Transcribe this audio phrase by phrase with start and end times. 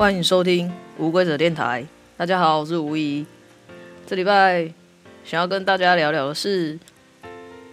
[0.00, 1.86] 欢迎收听无规则电台。
[2.16, 3.26] 大家好，我是吴怡。
[4.06, 4.66] 这礼拜
[5.26, 6.78] 想要跟大家聊聊的是，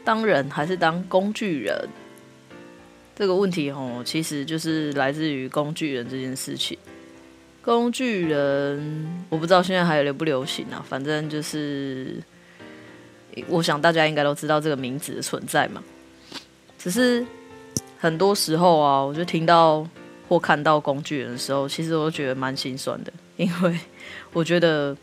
[0.04, 1.88] 当人还是当工具人？
[3.16, 6.78] 这个问题吼，其实就是来自于工具人这件事情。
[7.62, 10.84] 工具人，我不知道现在还流不流行啊。
[10.86, 12.22] 反正就是，
[13.48, 15.82] 我想大家应该都知道这个名字的存在嘛。
[16.78, 17.26] 只是
[17.98, 19.88] 很多时候啊，我就听到。
[20.28, 23.80] 或看到工具人的时候，其实我觉得蛮心酸的，因为
[24.34, 24.96] 我觉得，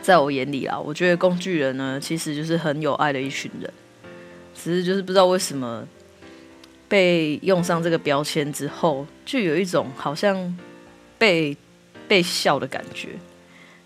[0.00, 3.70] 在我眼里啊，我觉得工具人呢，其实就是很有爱的一群人，
[4.54, 5.86] 只是就是不知道为什么
[6.88, 10.56] 被用上这个标签之后，就有一种好像
[11.18, 11.56] 被
[12.08, 13.10] 被笑的感觉，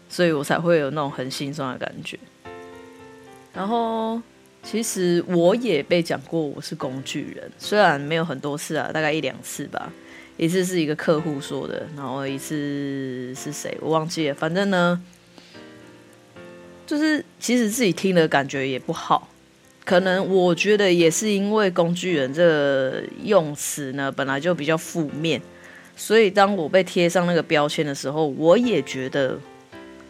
[0.08, 2.18] 所以我才会有那种很心酸的感觉，
[3.52, 4.22] 然后。
[4.70, 9.90] 其实我也被讲过我是工具人，虽然没有很多次啊，大概一两次吧。
[10.36, 14.34] 一次是一个客户说的，然后一次是谁我忘记了。
[14.34, 15.02] 反正呢，
[16.86, 19.30] 就是其实自己听的感觉也不好。
[19.86, 25.40] 可能我觉得也是因为工具人这个用词呢本来就比较负面，
[25.96, 29.40] 所以当我被贴上那个标签的时候，我也觉得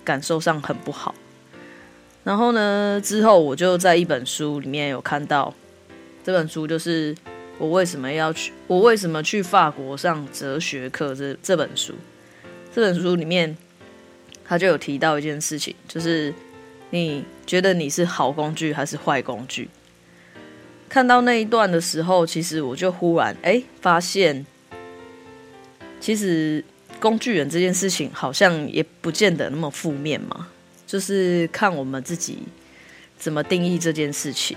[0.03, 1.15] 感受上很不好。
[2.29, 5.55] 然后呢，之后我就在一本书里面有看到，
[6.23, 7.17] 这本书就是
[7.57, 11.95] 我为什么要去，我为什么去法国上哲学课这这本书。
[12.71, 13.57] 这本书里面，
[14.45, 16.35] 他就有提到一件事情，就是
[16.91, 19.71] 你觉得你是好工具还是坏工具？
[20.87, 24.45] 看到那一段的时候，其实我就忽然哎发现，
[25.99, 26.63] 其实
[27.01, 30.49] 工具人这件事情好像也不见得那么负面嘛。
[30.89, 32.39] 就是看我们自己
[33.19, 34.57] 怎么定义这件事情，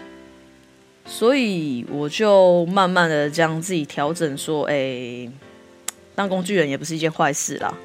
[1.05, 5.29] 所以我就慢慢的将自己调整，说，哎，
[6.15, 7.77] 当工具人也不是一件坏事啦。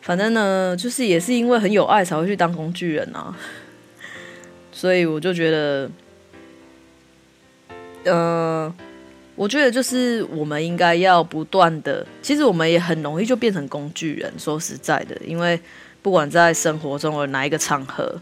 [0.00, 3.36] 反正呢，就是也是因为很有爱才会去当工具人啊。
[4.72, 5.90] 所以我就觉得，
[8.04, 8.74] 呃，
[9.34, 14.32] 我觉得就是我们应该要不断的，其实我们也很容易就变成工具人。
[14.38, 15.60] 说实在的，因为。
[16.08, 18.18] 不管在生活中的哪一个场合，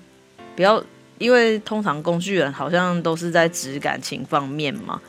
[0.57, 0.83] 不要
[1.19, 5.01] 因为通常工具人好像都是在指感情方面嘛，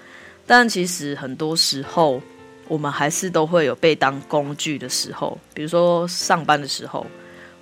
[0.46, 2.22] 但其实很多时候
[2.68, 7.04] 我们还是都会有被当工具的时候，比如说上班的时候，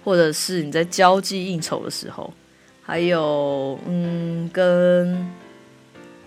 [0.04, 2.34] 或者是你在交际应酬的时候，
[2.82, 5.32] 还有嗯跟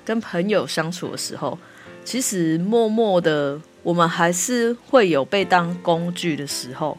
[0.02, 1.58] 跟朋友相处的时候，
[2.06, 6.96] 其实默默的我们还是会有被当工具的时候。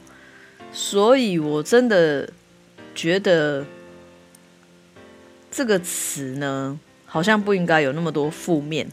[0.72, 2.30] 所以，我真的
[2.96, 3.66] 觉得
[5.52, 8.88] 这个词呢，好像不应该有那么多负面。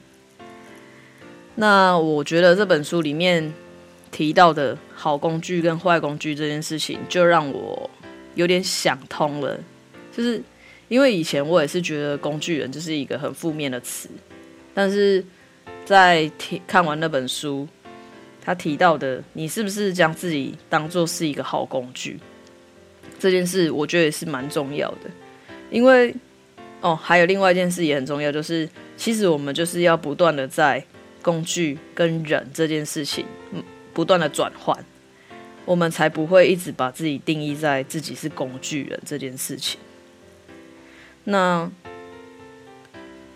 [1.54, 3.52] 那我觉得这本书里面
[4.10, 7.88] 提到的好工具跟坏工具这件事情，就让我
[8.34, 9.58] 有点想通了。
[10.14, 10.42] 就是
[10.88, 14.08] 因为以前我也是觉得工具人就是一个很负面的词，
[14.74, 15.24] 但是
[15.84, 16.30] 在
[16.66, 17.68] 看完那本书。
[18.46, 22.16] 他提到的，你是不是将自己当做是一个好工具？
[23.18, 25.10] 这件事我觉得也是蛮重要的，
[25.68, 26.14] 因为
[26.80, 30.84] 哦，还有另外一件事也很重要，就是其实我们就是要不断的在
[31.22, 33.26] 工具跟人这件事情，
[33.92, 34.78] 不断的转换，
[35.64, 39.80] 我们才不会一直把自己定义在自己是工具人这件事情。
[41.24, 41.68] 那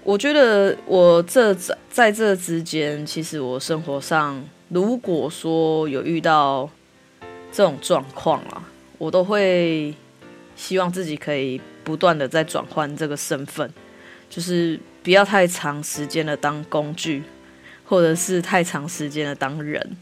[0.05, 4.41] 我觉得我这在在这之间，其实我生活上。
[4.73, 6.71] 如果说有遇到
[7.51, 8.63] 这种状况啊，
[8.99, 9.93] 我都会
[10.55, 13.69] 希望自己可以不断的在转换这个身份，
[14.29, 17.25] 就是不要太长时间的当工具，
[17.85, 19.97] 或者是太长时间的当人。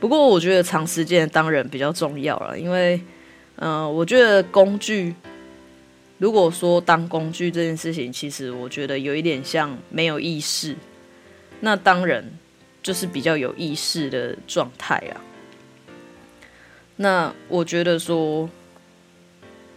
[0.00, 3.00] 不过我觉得长时间的当人比较重要了，因为，
[3.56, 5.14] 嗯、我觉得工具，
[6.18, 10.74] 如果说当工具这件事情，其实我觉得有一点像没有意识，
[11.60, 12.32] 那当人。
[12.88, 15.20] 就是比较有意识的状态啊。
[16.96, 18.48] 那我觉得说，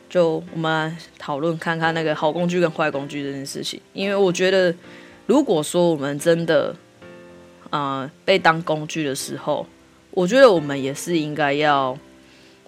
[0.09, 3.81] 就我们来讨论看看那个好工具跟坏工具这件事情。
[3.91, 4.73] 因为我觉得，
[5.25, 6.73] 如果说我们真的
[7.69, 9.67] 啊、被当工具的时候，
[10.11, 11.99] 我觉得我们也是应该要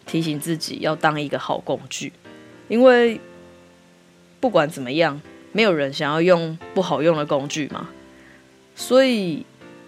[0.06, 2.12] 提醒自己要当一个好工具。
[2.68, 3.18] 因为
[4.42, 5.22] 不管怎么样，
[5.54, 7.88] 没有人想要用不好用的工具嘛，
[8.76, 9.46] 所以。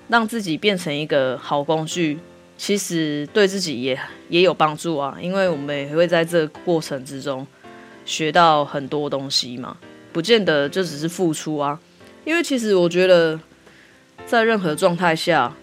[0.07, 2.19] 让自己变成一个好工具，
[2.57, 3.99] 其实对自己也
[4.29, 7.45] 也有帮助啊，因为我们也会在这个过程之中
[8.05, 9.77] 学到很多东西嘛，
[10.13, 11.79] 不见得就只是付出啊。
[12.23, 13.39] 因为其实我觉得，
[14.25, 15.55] 在任何状态下，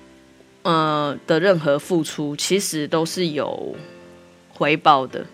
[0.63, 3.75] 呃的任何付出，其实都是有
[4.53, 5.25] 回报的，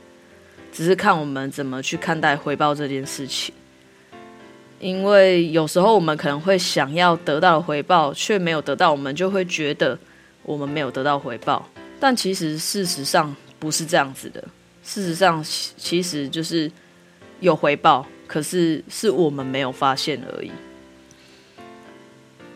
[0.72, 3.54] 只是看我们怎么去看待回报这件事情。
[4.80, 9.98] 因为有时候我们可能会想要得到回报，却没有得到，我们就会觉得
[10.44, 11.68] 我们没有得到回报。
[11.98, 14.40] 但其实事实上不是这样子的，
[14.84, 16.70] 事实上其实就是
[17.40, 20.52] 有回报，可是是我们没有发现而已。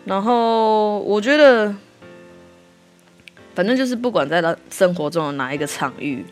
[0.04, 1.74] 然后我觉得，
[3.56, 6.24] 反正就是不管在生活中的哪一个场域，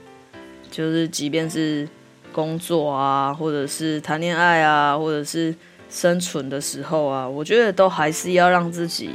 [0.71, 1.89] 就是即便是
[2.33, 5.53] 工作啊，或者是谈恋爱啊，或者是。
[5.91, 9.11] 生存的时候啊，我觉得都还是要让自己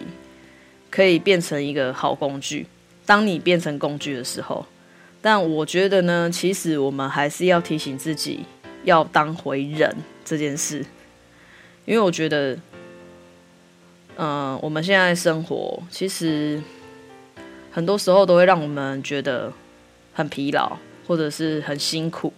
[0.92, 2.68] 可以变成一个好工具。
[3.06, 4.66] 当你变成工具的时候，
[5.22, 8.42] 但我觉得呢，其实我们还是要提醒自己
[8.84, 9.96] 要当回人
[10.26, 10.86] 这件事，
[11.86, 12.58] 因为我觉得，
[14.18, 16.62] 嗯、我们现在生活其实
[17.72, 19.54] 很多时候都会让我们觉得
[20.14, 20.78] 很疲劳，
[21.08, 22.34] 或者是很辛苦。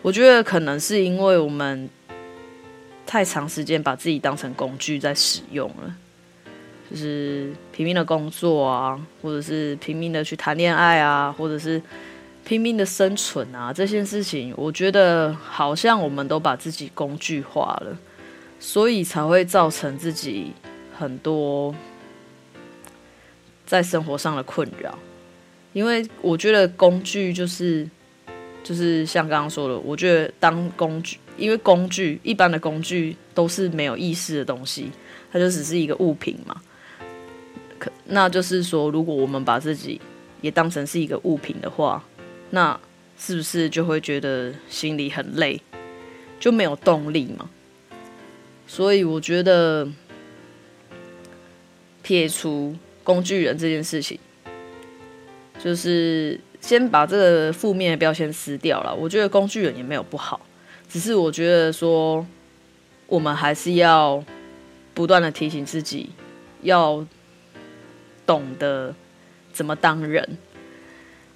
[0.00, 1.90] 我觉得可能是因为我们。
[3.06, 5.94] 太长时间把自己当成工具在使用了，
[6.90, 11.80] 就是拼命的工作啊，或者是拼命的去谈恋爱啊，或者是
[12.44, 17.96] 拼命的生存啊，这些事情，我觉得好像我们都把自己工具化了，
[18.58, 20.52] 所以才会造成自己
[20.96, 21.74] 很多
[23.64, 24.98] 在生活上的困扰。
[25.72, 27.88] 因为我觉得工具就是
[28.64, 31.18] 就是像刚刚说的，我觉得当工具。
[31.36, 34.88] 因为工具，一般的工具都是没有意识的东西，
[35.32, 36.62] 它就只是一个物品嘛。
[37.76, 40.00] 可那就是说，如果我们把自己
[40.40, 42.04] 也当成是一个物品的话，
[42.50, 42.78] 那
[43.18, 45.60] 是不是就会觉得心里很累，
[46.38, 47.50] 就没有动力嘛？
[48.68, 49.88] 所以我觉得
[52.00, 54.16] 撇除工具人这件事情，
[55.58, 58.94] 就是先把这个负面的标签撕掉了。
[58.94, 60.40] 我觉得工具人也没有不好。
[60.88, 62.26] 只是我觉得说，
[63.06, 64.24] 我们还是要
[64.94, 66.08] 不断的提醒自己，
[66.62, 67.06] 要
[68.24, 68.94] 懂得
[69.52, 70.26] 怎么当人。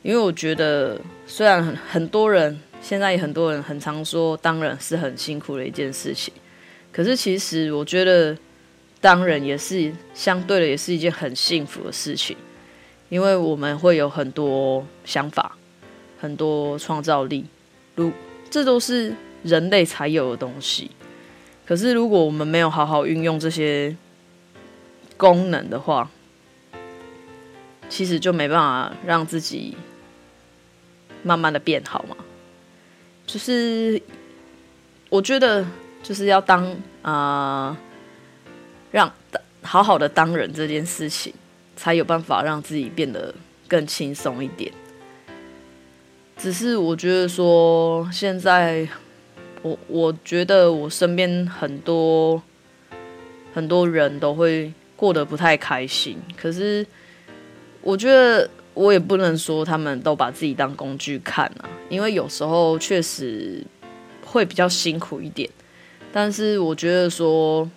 [0.02, 6.32] 因为我觉得，虽然很很多人现在也很多人很常说当人是很辛苦的一件事情，
[6.90, 8.34] 可是其实我觉得
[8.98, 12.34] 当人也是相对的，也是一件很幸福的事情，
[13.08, 15.56] 因为我们会有很多想法，
[16.20, 17.44] 很多创造力，
[17.94, 18.12] 如
[18.50, 19.14] 这都是。
[19.44, 20.90] 人类才有的东西，
[21.64, 23.96] 可是如果我们没有好好运用这些
[25.16, 26.10] 功能的话，
[27.88, 29.76] 其实就没办法让自己
[31.22, 32.16] 慢慢的变好嘛。
[33.28, 34.02] 就是
[35.08, 35.64] 我觉得
[36.02, 36.66] 就是要当
[37.02, 37.76] 啊、呃，
[38.90, 39.12] 让
[39.62, 41.32] 好好的当人这件事情，
[41.78, 43.34] 才有办法让自己变得
[43.66, 44.70] 更轻松一点。
[46.36, 48.86] 只是我觉得说现在。
[49.60, 52.40] 我我觉得我身边很多
[53.52, 56.86] 很多人都会过得不太开心，可是
[57.82, 63.60] 我觉得我也不能说他们都把自己当工具看啊，因为有时候确实
[64.24, 65.50] 会比较辛苦一点。
[66.12, 67.68] 但是我觉得说，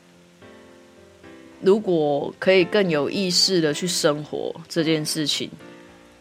[1.62, 5.50] 如果可以更有意识的去生活这件事情，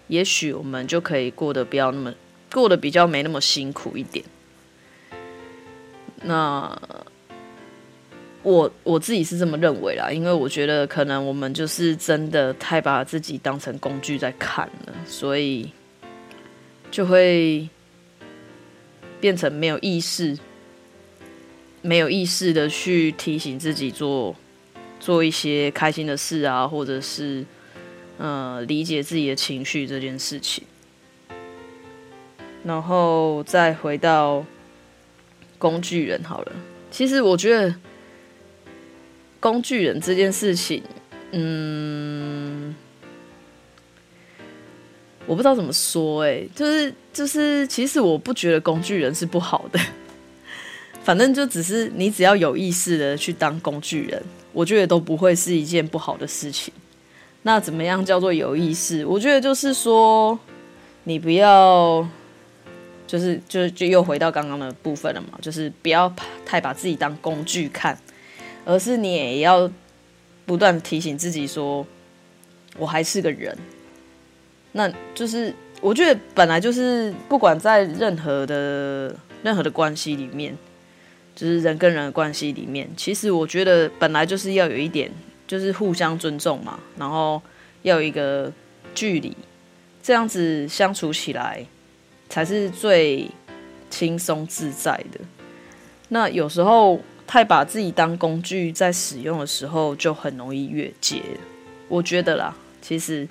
[0.08, 2.14] 也许我们就可以过得不要那么
[2.52, 4.24] 过得比较没那么辛苦一点。
[6.22, 6.78] 那
[8.42, 15.70] 我我自己是这么认为啦，因为我觉得可能我们就是真的太把自己当成工具在看了，所以
[16.90, 17.68] 就会
[19.20, 20.38] 变成没有意识、
[21.80, 24.34] 没有意识的去提醒自己做
[25.00, 27.44] 做一些开心的事啊，或者是
[28.18, 30.62] 呃理解自己的情绪这件事情，
[32.62, 34.44] 然后再回到。
[35.58, 36.52] 工具人好了，
[36.90, 37.74] 其实我觉得
[39.38, 40.82] 工具人这件事情，
[41.32, 42.74] 嗯，
[45.26, 49.78] 我不知道怎么说，哎，就是就是，其实我不觉得工具人是不好的，
[51.10, 56.72] 反正就只是你只要有意识的去当工具人，我觉得都不会是一件不好的事情。
[57.42, 59.04] 那怎么样叫做有意识？
[59.04, 60.38] 我觉得就是说，
[61.02, 62.08] 你不要。
[63.08, 66.14] 就是就就又回到刚刚的部分了嘛，就是不要
[66.46, 67.98] 太把自己当工具看，
[68.64, 69.68] 而是你也要
[70.46, 71.84] 不断提醒自己说，
[72.78, 73.58] 我还是个人。
[74.70, 79.12] 那就是我觉得本来就是不管在任何的
[79.42, 80.56] 任何的关系里面，
[81.40, 85.10] 就是人跟人的关系里面，其实我觉得本来就是要有一点
[85.46, 87.40] 就是互相尊重嘛，然后
[87.80, 88.52] 要有一个
[88.94, 89.34] 距离，
[90.02, 91.64] 这样子相处起来
[92.28, 93.26] 才是最
[93.88, 95.18] 轻松自在的。
[96.10, 101.22] 那有时候太把自己当工具在使用的时候，就很容易越界。
[101.88, 103.26] 我觉得啦，其实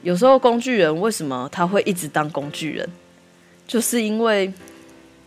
[0.00, 2.88] 有时候工具人为什么他会一直当工具人，
[3.66, 4.50] 就是因为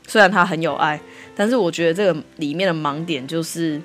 [0.07, 0.99] 虽然他很有爱，
[1.35, 3.81] 但是我觉得这个里面的盲点就是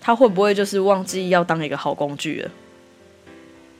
[0.00, 2.50] 他会不会就是忘记要当一个好工具了，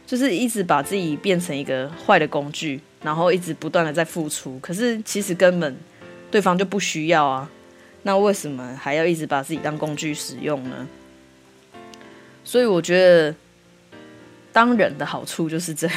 [0.07, 5.77] 就是一直把自己变成一个坏的工具，然后一直不断的在付出，可是其实根本
[6.31, 7.51] 对方就不需要啊。
[8.03, 10.87] 那为什么还要一直把自己当工具使用呢？
[12.45, 13.35] 所以我觉得，
[14.53, 15.97] 当人的好处就是这样，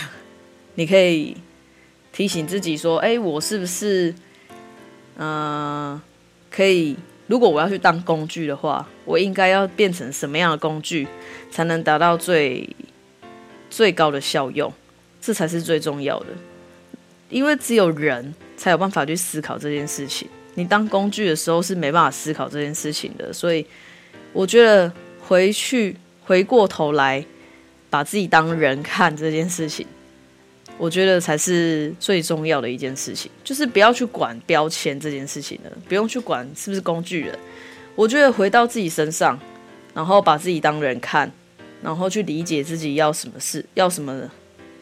[0.73, 1.37] 你可以
[2.11, 4.13] 提醒自己说：“哎，我是不是，
[5.19, 6.01] 嗯、
[6.49, 6.97] 可以？
[7.27, 11.07] 如果我要去当工具的话，我应该要变成什么样的工具，
[11.51, 12.67] 才能达到最
[13.69, 14.73] 最高的效用？
[15.21, 16.27] 这才是最重要的，
[17.29, 23.65] 因为只有人才有办法去思考这件事情。”你当工具的时候是没办法思考这件事情的，所以
[24.33, 27.23] 我觉得回去回过头来
[27.89, 29.85] 把自己当人看这件事情，
[30.79, 37.38] 我觉得才是最重要的一件事情，就是不要去管标签这件事情了，不用去管是不是工具人。
[37.95, 39.38] 我觉得回到自己身上，
[39.93, 41.29] 然后把自己当人看，
[41.83, 44.21] 然后去理解自己要什么事，要什么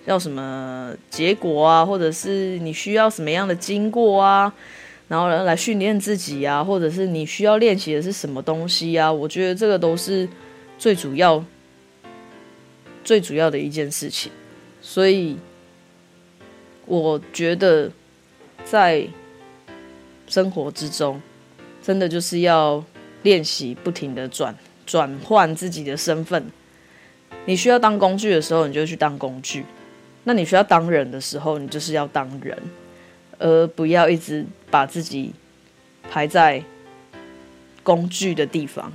[0.06, 4.54] 要什么结果啊，或者是你需要什么样的经过啊。
[5.08, 9.12] 然后来训练自己啊，或者是你需要练习的是什么东西啊？
[9.12, 10.28] 我觉得这个都是
[10.78, 11.44] 最主要、
[13.04, 14.32] 最主要的一件事情。
[14.80, 15.38] 所以
[16.88, 17.92] 我觉得
[18.66, 19.06] 在
[20.28, 21.22] 生活之中，
[21.84, 22.84] 真的就是要
[23.22, 26.44] 练习不停的转转换自己的身份。
[27.46, 29.62] 你需要当工具的时候，你就去当工具；
[30.24, 32.58] 那你需要当人的时候，你就是要当人。
[33.40, 35.32] 而不要一直把自己
[36.10, 36.64] 排在
[37.84, 38.92] 工具的地方，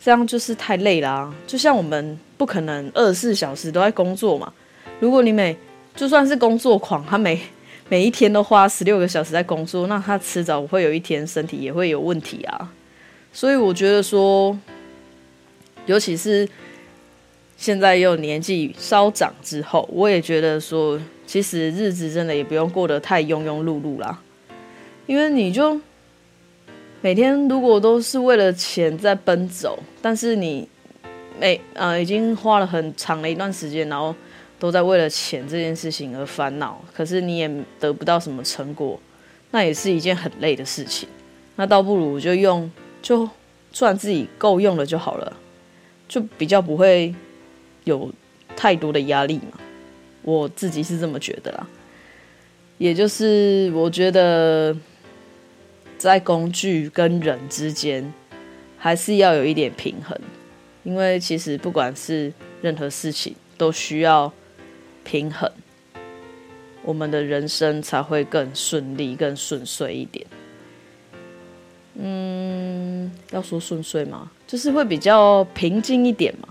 [0.00, 1.34] 这样就是太累啦啊。
[1.46, 4.52] 就像我们不可能二十四小时都在工作嘛。
[4.98, 5.56] 如果你每
[5.96, 7.40] 就算是工作狂，他每
[7.88, 12.72] 每一天都花十六个小时在工作，那他迟早会有一天身体也会有问题啊。
[13.32, 14.56] 所以我觉得说，
[15.86, 16.48] 尤其是
[17.56, 21.00] 现在又年纪稍长之后，我也觉得说。
[21.28, 24.16] 其实日子真的也不用过得太庸庸碌碌啦，
[25.06, 25.76] 因为你就
[27.00, 30.68] 每天如果都是为了钱在奔走，但是你
[31.40, 34.14] 每呃已经花了很长的一段时间，然后
[34.58, 38.98] 都在为了钱这件事情而烦恼，可是你也得不到什么成果，
[39.50, 41.08] 那也是一件很累的事情。
[41.56, 42.70] 那倒不如就用
[43.02, 43.28] 就
[43.72, 45.36] 赚自己够用了就好了，
[46.08, 47.14] 就比较不会
[47.84, 48.10] 有
[48.56, 49.58] 太多的压力嘛。
[50.22, 51.66] 我自己是这么觉得啦，
[52.78, 54.76] 也就是我觉得
[55.96, 58.12] 在工具跟人之间
[58.76, 60.18] 还是要有一点平衡，
[60.82, 64.32] 因为其实不管是任何事情都需要
[65.06, 65.48] 平衡，
[66.82, 70.26] 我们的人生才会更顺利、更顺遂一点。
[71.94, 74.28] 嗯，要说顺遂吗？
[74.48, 76.48] 就是会比较平静一点嘛。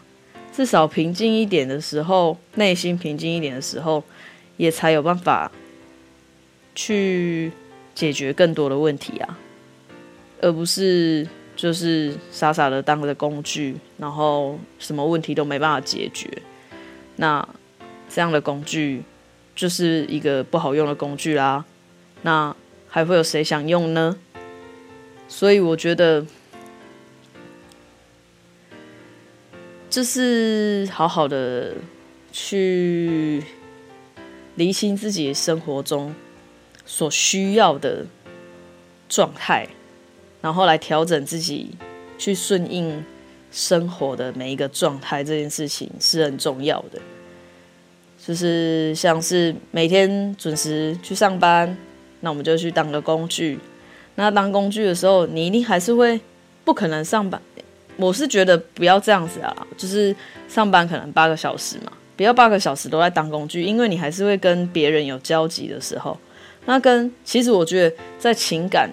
[0.54, 4.02] 至少平静一点的时候，内心平静一点的时候，
[4.56, 5.52] 也才有办法
[6.74, 7.52] 去
[7.94, 9.38] 解决更多的问题啊，
[10.42, 16.30] 而不是就是傻傻的当个工具，然后什么问题都没办法解决。
[17.18, 17.46] 那
[18.10, 19.04] 这样的工具
[19.56, 21.66] 就是一个不好用的工具啦。
[22.22, 22.56] 那
[22.88, 24.18] 还会有谁想用呢？
[25.28, 26.26] 所以我觉得。
[29.88, 31.74] 就是好好的
[32.30, 33.42] 去
[34.56, 36.14] 厘清自己生活中
[36.86, 38.06] 所需要的
[39.08, 39.70] 状态，
[40.42, 41.78] 然后来调整自己，
[42.18, 43.06] 去顺应
[43.54, 45.24] 生活的每一个状态。
[45.24, 47.00] 这件事情是很重要的。
[48.26, 51.78] 就是像是每天准时去上班，
[52.22, 53.60] 那我们就去当个工具。
[54.16, 56.20] 那当工具的时候，你一定还是会
[56.64, 57.40] 不可能上班。
[57.98, 60.16] 我是觉得不要这样子啊，就是
[60.48, 66.18] 上班可能八个小时嘛，不要八个小时都在当工具，因为你还是会跟别人有交集的时候。
[66.66, 68.90] 那跟其实我觉得在情感，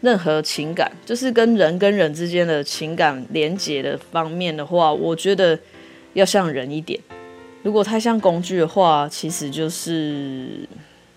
[0.00, 5.58] 任何情感，就是跟人跟人之间的情感连接的方面的话，我觉得
[6.14, 6.98] 要像人一点。
[7.64, 10.68] 如果太像工具的话，其实就是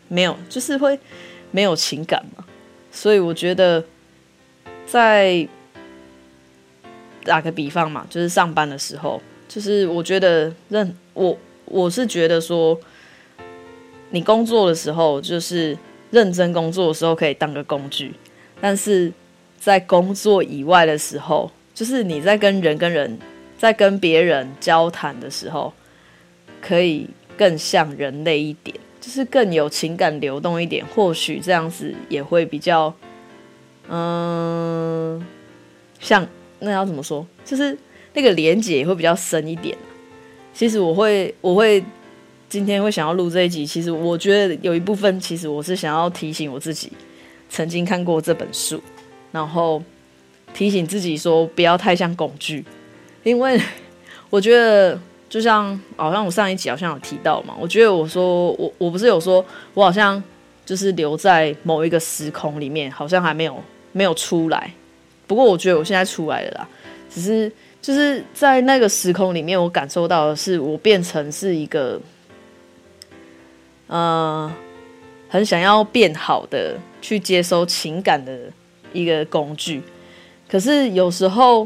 [0.08, 1.00] 没有，就是会
[1.52, 2.44] 没有情感嘛。
[2.92, 3.86] 所以我觉得
[4.88, 5.48] 在。
[7.24, 12.80] 打个比方嘛，就是上班的时候，就是我觉得认我我是觉得说，
[14.12, 15.78] 你工作的时候，就是
[16.10, 18.14] 认真工作的时候，可以当个工具；
[18.62, 19.12] 但是
[19.60, 23.20] 在工作以外的时候，就是你在跟人跟人，
[23.58, 25.74] 在跟别人交谈的时候，
[26.62, 30.86] 可以更像人类一点，就是更有情感流动一点。
[30.96, 32.94] 或许这样子也会比较，
[33.90, 35.26] 嗯，
[36.00, 36.28] 像
[36.60, 37.26] 那要怎么说？
[37.46, 37.78] 就是
[38.14, 39.78] 那个连接也会比较深一点。
[40.54, 41.84] 其实我会，我会。
[42.50, 46.90] 今天会想要录这一集，其实我觉得有一部分，其实我是想要提醒我自己，
[47.50, 48.82] 曾经看过这本书，
[49.34, 49.84] 然后
[50.54, 52.64] 提醒自己说不要太像工具，
[53.26, 53.60] 因为
[54.30, 54.98] 我觉得
[55.30, 59.44] 就像好像我上一集好像有提到嘛，我觉得我说我我不是有说
[59.74, 60.22] 我好像
[60.66, 64.72] 就是留在某一个时空里面，好像还没有没有出来，
[65.26, 66.68] 不过我觉得我现在出来了啦，
[67.10, 72.00] 只是就是在那个时空里面，我感受到的是我变成是一个。
[73.90, 74.54] 呃，
[75.30, 78.38] 很想要变好的，去接收情感的
[78.92, 79.82] 一个工具，
[80.46, 81.66] 可是有时候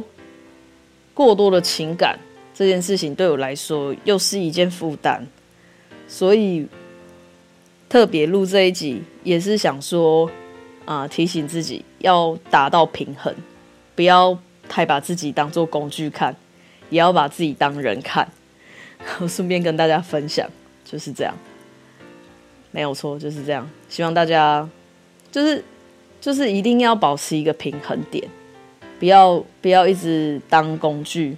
[1.15, 2.19] 过多的情感
[2.61, 5.19] 这件事情对我来说又是一件负担，
[6.07, 6.67] 所以
[7.89, 10.29] 特别录这一集也是想说，
[10.85, 13.33] 啊、提醒自己要达到平衡，
[13.95, 14.37] 不要
[14.69, 16.35] 太把自己当做工具看，
[16.91, 18.31] 也要把自己当人看。
[19.19, 20.47] 我顺便跟大家分享，
[20.85, 21.35] 就是这样。
[22.69, 23.67] 没有错，就是这样。
[23.89, 24.69] 希望大家
[25.31, 25.65] 就是
[26.19, 28.29] 就是一定要保持一个平衡点，
[28.99, 31.35] 不要不要一直当工具，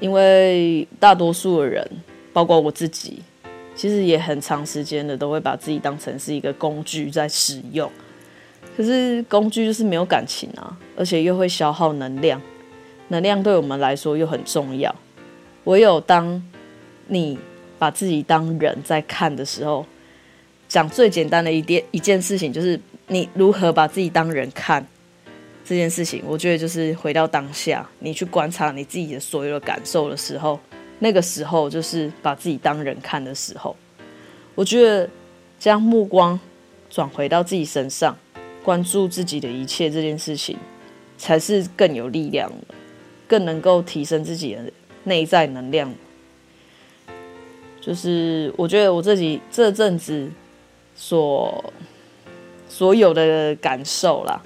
[0.00, 1.86] 因为大多数的人，
[2.32, 3.22] 包括我自己，
[3.76, 7.88] 其实也很长时间的都会把自己当成是一个工具在使用。
[8.76, 12.40] 可是工具就是没有感情啊，而且又会消耗能量，
[13.08, 14.94] 能量对我们来说又很重要。
[15.64, 16.42] 唯有当
[17.06, 17.38] 你。
[17.80, 19.86] 把自己当人在看的时候，
[20.68, 24.86] 讲最简单的一点一件事情，就是你如何把自己当人看
[25.70, 26.20] 这件事情。
[26.26, 30.58] 我觉得就是回到当下，你去观察你自己的所有的感受的时候，
[30.98, 33.76] 那个时候就是把自己当人看的时候。
[34.56, 35.08] 我觉得
[35.60, 36.38] 将目光
[36.90, 38.18] 转回到自己身上，
[38.64, 40.58] 关注自己的一切这件事情，
[41.16, 42.74] 才是更有力量的，
[43.28, 44.64] 更能够提升自己的
[45.04, 45.94] 内在能量。
[47.80, 50.28] 就是我觉得我自己这阵子
[50.96, 51.72] 所
[52.68, 54.42] 所有的感受啦，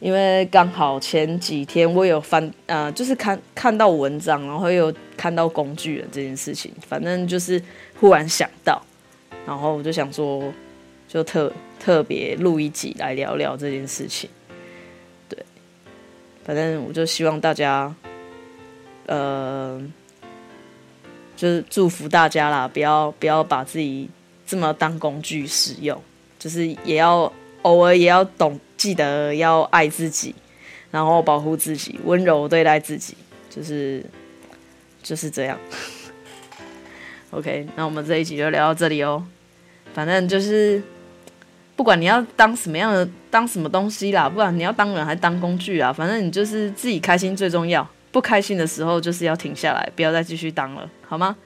[0.00, 7.62] 因为刚好前几天我有翻呃，就是看看到文章，然后又看到工具人这件事情，反正就是
[8.00, 8.80] 忽然想到，
[9.46, 10.52] 然后我就想说，
[11.06, 14.28] 就特特别录一集来聊聊这件事情。
[15.28, 15.38] 对，
[16.44, 17.94] 反正我就希望大家，
[19.06, 19.80] 呃。
[21.36, 24.10] 就是祝福大家啦，不要不要把自己
[24.44, 25.96] 这么当工具使用，
[26.36, 30.34] 就是也要偶尔也要懂，记得要爱自己，
[30.90, 33.16] 然后保护自己，温柔对待自己，
[33.50, 34.04] 就是
[35.02, 35.58] 就是这样。
[37.30, 39.24] OK，那我们这一集就聊到这里哦。
[39.92, 40.82] 反正就是
[41.76, 47.86] 不管你要当什么样的，当什么东西啦，不管你要当人还是当工具啊，反正你就是自己开心最重要。
[48.10, 51.36] 不开心的时候，就是要停下来，不要再继续当了，好吗？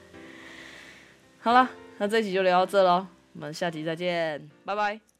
[1.41, 5.12] 好了，那这一集就聊到这喽，我们下集再见，拜拜。